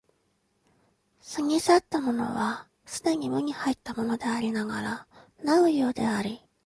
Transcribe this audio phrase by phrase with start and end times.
[1.23, 5.07] 過ぎ去ったものは既に無に入ったものでありながら
[5.43, 6.41] なお有であり、